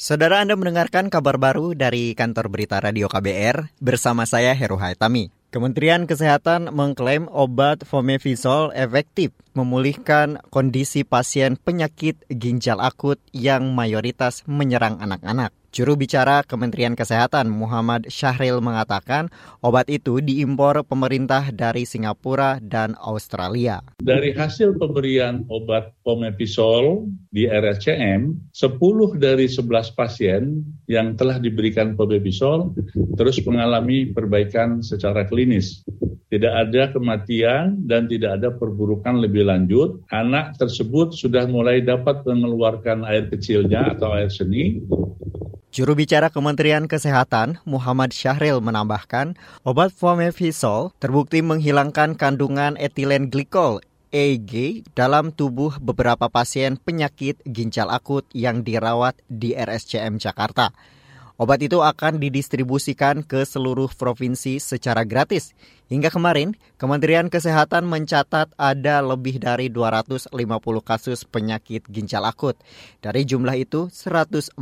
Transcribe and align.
Saudara 0.00 0.40
Anda 0.40 0.56
mendengarkan 0.56 1.12
kabar 1.12 1.36
baru 1.36 1.76
dari 1.76 2.16
kantor 2.16 2.48
berita 2.48 2.80
Radio 2.80 3.04
KBR 3.04 3.76
bersama 3.84 4.24
saya 4.24 4.56
Heru 4.56 4.80
Haitami. 4.80 5.28
Kementerian 5.52 6.08
Kesehatan 6.08 6.72
mengklaim 6.72 7.28
obat 7.28 7.84
fomepizol 7.84 8.72
efektif 8.72 9.36
memulihkan 9.52 10.40
kondisi 10.48 11.04
pasien 11.04 11.60
penyakit 11.60 12.16
ginjal 12.32 12.80
akut 12.80 13.20
yang 13.36 13.76
mayoritas 13.76 14.40
menyerang 14.48 14.96
anak-anak. 15.04 15.52
Juru 15.70 15.94
bicara 15.94 16.42
Kementerian 16.42 16.98
Kesehatan 16.98 17.46
Muhammad 17.46 18.10
Syahril 18.10 18.58
mengatakan 18.58 19.30
obat 19.62 19.86
itu 19.86 20.18
diimpor 20.18 20.82
pemerintah 20.82 21.54
dari 21.54 21.86
Singapura 21.86 22.58
dan 22.58 22.98
Australia. 22.98 23.78
Dari 24.02 24.34
hasil 24.34 24.74
pemberian 24.82 25.46
obat 25.46 25.94
pomepizol 26.02 27.06
di 27.30 27.46
RSCM, 27.46 28.50
10 28.50 29.22
dari 29.22 29.46
11 29.46 29.94
pasien 29.94 30.66
yang 30.90 31.14
telah 31.14 31.38
diberikan 31.38 31.94
pomepizol 31.94 32.74
terus 33.14 33.38
mengalami 33.46 34.10
perbaikan 34.10 34.82
secara 34.82 35.22
klinis 35.30 35.86
tidak 36.30 36.54
ada 36.54 36.82
kematian 36.94 37.82
dan 37.90 38.06
tidak 38.06 38.38
ada 38.38 38.54
perburukan 38.54 39.18
lebih 39.18 39.50
lanjut. 39.50 39.98
Anak 40.14 40.54
tersebut 40.62 41.10
sudah 41.10 41.50
mulai 41.50 41.82
dapat 41.82 42.22
mengeluarkan 42.22 43.02
air 43.02 43.26
kecilnya 43.26 43.98
atau 43.98 44.14
air 44.14 44.30
seni 44.30 44.78
Juru 45.70 45.94
bicara 45.94 46.34
Kementerian 46.34 46.90
Kesehatan 46.90 47.62
Muhammad 47.62 48.10
Syahril 48.10 48.58
menambahkan, 48.58 49.38
obat 49.62 49.94
fomepizol 49.94 50.90
terbukti 50.98 51.46
menghilangkan 51.46 52.18
kandungan 52.18 52.74
etilen 52.74 53.30
glikol 53.30 53.78
EG 54.10 54.82
dalam 54.98 55.30
tubuh 55.30 55.78
beberapa 55.78 56.26
pasien 56.26 56.74
penyakit 56.74 57.38
ginjal 57.46 57.86
akut 57.86 58.26
yang 58.34 58.66
dirawat 58.66 59.14
di 59.30 59.54
RSCM 59.54 60.18
Jakarta. 60.18 60.74
Obat 61.40 61.64
itu 61.64 61.80
akan 61.80 62.20
didistribusikan 62.20 63.24
ke 63.24 63.48
seluruh 63.48 63.88
provinsi 63.96 64.60
secara 64.60 65.08
gratis. 65.08 65.56
Hingga 65.88 66.12
kemarin, 66.12 66.52
Kementerian 66.76 67.32
Kesehatan 67.32 67.88
mencatat 67.88 68.52
ada 68.60 69.00
lebih 69.00 69.40
dari 69.40 69.72
250 69.72 70.28
kasus 70.84 71.24
penyakit 71.24 71.88
ginjal 71.88 72.28
akut. 72.28 72.60
Dari 73.00 73.24
jumlah 73.24 73.56
itu, 73.56 73.88
143 73.88 74.60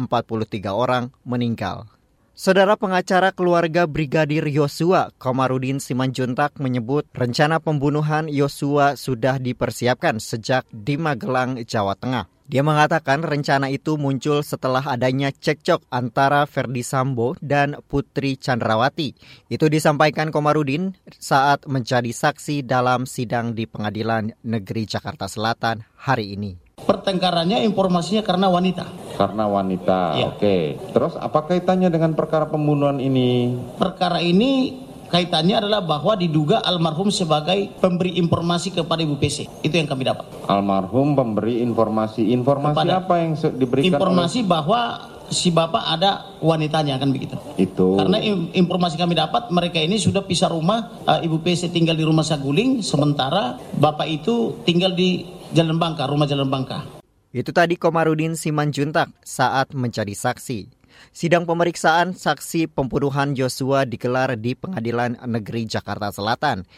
orang 0.70 1.10
meninggal. 1.26 1.90
Saudara 2.38 2.78
pengacara 2.78 3.34
keluarga 3.34 3.90
Brigadir 3.90 4.46
Yosua, 4.46 5.10
Komarudin 5.18 5.82
Simanjuntak 5.82 6.62
menyebut 6.62 7.10
rencana 7.10 7.58
pembunuhan 7.58 8.30
Yosua 8.30 8.94
sudah 8.94 9.42
dipersiapkan 9.42 10.22
sejak 10.22 10.62
di 10.70 10.94
Magelang, 10.94 11.58
Jawa 11.66 11.98
Tengah. 11.98 12.37
Dia 12.48 12.64
mengatakan 12.64 13.20
rencana 13.20 13.68
itu 13.68 14.00
muncul 14.00 14.40
setelah 14.40 14.80
adanya 14.80 15.28
cekcok 15.28 15.84
antara 15.92 16.48
Ferdi 16.48 16.80
Sambo 16.80 17.36
dan 17.44 17.76
Putri 17.92 18.40
Chandrawati. 18.40 19.12
Itu 19.52 19.68
disampaikan 19.68 20.32
Komarudin 20.32 20.96
saat 21.12 21.68
menjadi 21.68 22.08
saksi 22.08 22.64
dalam 22.64 23.04
sidang 23.04 23.52
di 23.52 23.68
Pengadilan 23.68 24.32
Negeri 24.40 24.88
Jakarta 24.88 25.28
Selatan 25.28 25.84
hari 26.00 26.40
ini. 26.40 26.56
Pertengkarannya 26.80 27.68
informasinya 27.68 28.24
karena 28.24 28.48
wanita. 28.48 28.88
Karena 29.20 29.44
wanita, 29.44 30.00
ya. 30.16 30.32
oke. 30.32 30.56
Terus 30.96 31.20
apa 31.20 31.44
kaitannya 31.52 31.92
dengan 31.92 32.16
perkara 32.16 32.48
pembunuhan 32.48 32.96
ini? 32.96 33.60
Perkara 33.76 34.24
ini 34.24 34.72
kaitannya 35.08 35.64
adalah 35.64 35.80
bahwa 35.82 36.14
diduga 36.14 36.60
almarhum 36.62 37.08
sebagai 37.08 37.72
pemberi 37.80 38.16
informasi 38.20 38.76
kepada 38.76 39.00
Ibu 39.04 39.16
PC. 39.16 39.48
Itu 39.64 39.74
yang 39.74 39.88
kami 39.88 40.04
dapat. 40.06 40.28
Almarhum 40.46 41.16
pemberi 41.16 41.64
informasi. 41.64 42.32
Informasi 42.32 42.76
kepada 42.76 42.94
apa 43.00 43.14
yang 43.20 43.32
diberikan? 43.56 43.96
Informasi 43.96 44.40
oleh... 44.44 44.48
bahwa 44.48 44.80
si 45.28 45.52
bapak 45.52 45.84
ada 45.84 46.10
wanitanya 46.40 46.96
kan 46.96 47.12
begitu. 47.12 47.36
Itu. 47.60 48.00
Karena 48.00 48.20
informasi 48.52 48.96
kami 48.96 49.16
dapat 49.16 49.52
mereka 49.52 49.78
ini 49.80 50.00
sudah 50.00 50.24
pisah 50.24 50.48
rumah, 50.52 51.04
uh, 51.04 51.20
Ibu 51.20 51.40
PC 51.44 51.72
tinggal 51.72 51.96
di 51.96 52.04
rumah 52.04 52.24
Saguling, 52.24 52.80
sementara 52.80 53.60
bapak 53.76 54.08
itu 54.08 54.60
tinggal 54.64 54.92
di 54.96 55.24
Jalan 55.52 55.80
Bangka, 55.80 56.08
rumah 56.08 56.28
Jalan 56.28 56.48
Bangka. 56.48 56.84
Itu 57.28 57.52
tadi 57.52 57.76
Komarudin 57.76 58.36
Simanjuntak 58.40 59.12
saat 59.20 59.76
menjadi 59.76 60.16
saksi. 60.16 60.77
Sidang 61.12 61.48
pemeriksaan 61.48 62.14
saksi 62.14 62.70
pembunuhan 62.70 63.32
Joshua 63.32 63.88
digelar 63.88 64.36
di 64.36 64.54
Pengadilan 64.54 65.20
Negeri 65.24 65.68
Jakarta 65.68 66.12
Selatan. 66.12 66.68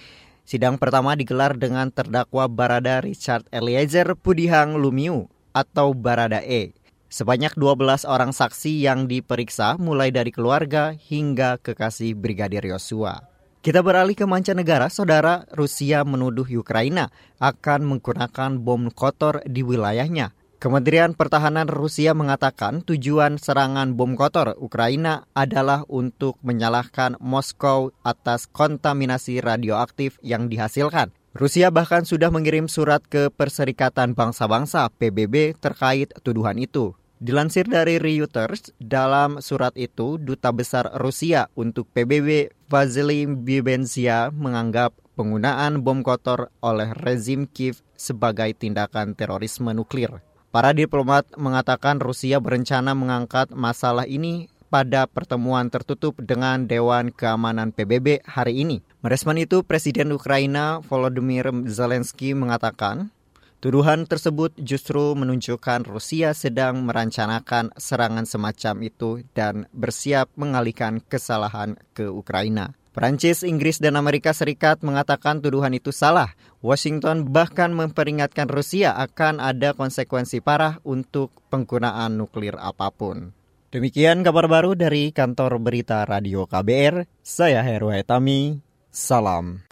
Sidang 0.46 0.82
pertama 0.82 1.14
digelar 1.14 1.54
dengan 1.54 1.94
terdakwa 1.94 2.50
Barada 2.50 2.98
Richard 3.04 3.46
Eliezer 3.54 4.18
Pudihang 4.18 4.74
Lumiu 4.80 5.30
atau 5.54 5.94
Barada 5.94 6.42
E. 6.42 6.74
Sebanyak 7.10 7.58
12 7.58 8.06
orang 8.06 8.30
saksi 8.30 8.86
yang 8.86 9.10
diperiksa 9.10 9.74
mulai 9.82 10.14
dari 10.14 10.30
keluarga 10.30 10.94
hingga 10.94 11.58
kekasih 11.58 12.14
Brigadir 12.14 12.62
Yosua. 12.62 13.30
Kita 13.60 13.84
beralih 13.84 14.16
ke 14.16 14.24
mancanegara, 14.24 14.88
saudara 14.88 15.44
Rusia 15.52 16.00
menuduh 16.00 16.48
Ukraina 16.48 17.12
akan 17.36 17.84
menggunakan 17.92 18.56
bom 18.56 18.88
kotor 18.88 19.44
di 19.44 19.60
wilayahnya. 19.60 20.32
Kementerian 20.60 21.16
Pertahanan 21.16 21.72
Rusia 21.72 22.12
mengatakan 22.12 22.84
tujuan 22.84 23.40
serangan 23.40 23.96
bom 23.96 24.12
kotor 24.12 24.52
Ukraina 24.60 25.24
adalah 25.32 25.88
untuk 25.88 26.36
menyalahkan 26.44 27.16
Moskow 27.16 27.96
atas 28.04 28.44
kontaminasi 28.44 29.40
radioaktif 29.40 30.20
yang 30.20 30.52
dihasilkan. 30.52 31.16
Rusia 31.32 31.72
bahkan 31.72 32.04
sudah 32.04 32.28
mengirim 32.28 32.68
surat 32.68 33.00
ke 33.08 33.32
Perserikatan 33.32 34.12
Bangsa-Bangsa 34.12 34.92
PBB 35.00 35.56
terkait 35.56 36.12
tuduhan 36.20 36.60
itu. 36.60 36.92
Dilansir 37.24 37.64
dari 37.64 37.96
Reuters, 37.96 38.76
dalam 38.76 39.40
surat 39.40 39.72
itu, 39.80 40.20
Duta 40.20 40.52
Besar 40.52 40.92
Rusia 41.00 41.48
untuk 41.56 41.88
PBB 41.96 42.52
Vasily 42.68 43.24
Bibenzia 43.24 44.28
menganggap 44.28 44.92
penggunaan 45.16 45.80
bom 45.80 46.04
kotor 46.04 46.52
oleh 46.60 46.92
rezim 47.00 47.48
Kiev 47.48 47.80
sebagai 47.96 48.52
tindakan 48.52 49.16
terorisme 49.16 49.72
nuklir. 49.72 50.20
Para 50.50 50.74
diplomat 50.74 51.30
mengatakan 51.38 52.02
Rusia 52.02 52.42
berencana 52.42 52.90
mengangkat 52.90 53.54
masalah 53.54 54.02
ini 54.02 54.50
pada 54.66 55.06
pertemuan 55.06 55.70
tertutup 55.70 56.18
dengan 56.18 56.66
Dewan 56.66 57.14
Keamanan 57.14 57.70
PBB 57.70 58.26
hari 58.26 58.66
ini. 58.66 58.82
Merespon 59.06 59.38
itu, 59.38 59.62
Presiden 59.62 60.10
Ukraina 60.10 60.82
Volodymyr 60.82 61.54
Zelensky 61.70 62.34
mengatakan, 62.34 63.14
tuduhan 63.62 64.10
tersebut 64.10 64.50
justru 64.58 65.14
menunjukkan 65.14 65.86
Rusia 65.86 66.34
sedang 66.34 66.82
merancanakan 66.82 67.70
serangan 67.78 68.26
semacam 68.26 68.74
itu 68.82 69.22
dan 69.38 69.70
bersiap 69.70 70.34
mengalihkan 70.34 70.98
kesalahan 70.98 71.78
ke 71.94 72.10
Ukraina. 72.10 72.74
Perancis, 72.90 73.46
Inggris, 73.46 73.78
dan 73.78 73.94
Amerika 73.94 74.34
Serikat 74.34 74.82
mengatakan 74.82 75.38
tuduhan 75.38 75.70
itu 75.70 75.94
salah. 75.94 76.34
Washington 76.58 77.30
bahkan 77.30 77.70
memperingatkan 77.70 78.50
Rusia 78.50 78.98
akan 78.98 79.38
ada 79.38 79.72
konsekuensi 79.78 80.42
parah 80.42 80.82
untuk 80.82 81.30
penggunaan 81.54 82.18
nuklir 82.18 82.58
apa 82.58 82.90
pun. 82.90 83.30
Demikian 83.70 84.26
kabar 84.26 84.50
baru 84.50 84.74
dari 84.74 85.14
kantor 85.14 85.62
berita 85.62 86.02
Radio 86.02 86.50
KBR. 86.50 87.06
Saya 87.22 87.62
Heru 87.62 87.94
Hetami. 87.94 88.58
Salam. 88.90 89.62